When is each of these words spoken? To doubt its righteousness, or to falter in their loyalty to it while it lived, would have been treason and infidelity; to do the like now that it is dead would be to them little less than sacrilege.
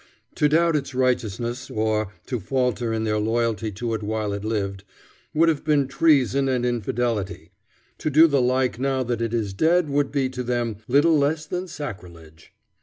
To 0.33 0.49
doubt 0.49 0.75
its 0.75 0.95
righteousness, 0.95 1.69
or 1.69 2.11
to 2.25 2.39
falter 2.39 2.91
in 2.91 3.03
their 3.03 3.19
loyalty 3.19 3.69
to 3.73 3.93
it 3.93 4.01
while 4.01 4.33
it 4.33 4.43
lived, 4.43 4.83
would 5.31 5.47
have 5.47 5.63
been 5.63 5.87
treason 5.87 6.49
and 6.49 6.65
infidelity; 6.65 7.51
to 7.99 8.09
do 8.09 8.25
the 8.25 8.41
like 8.41 8.79
now 8.79 9.03
that 9.03 9.21
it 9.21 9.31
is 9.31 9.53
dead 9.53 9.91
would 9.91 10.11
be 10.11 10.27
to 10.29 10.41
them 10.41 10.77
little 10.87 11.15
less 11.15 11.45
than 11.45 11.67
sacrilege. 11.67 12.51